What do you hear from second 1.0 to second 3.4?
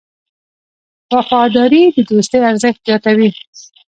وفاداري د دوستۍ ارزښت زیاتوي.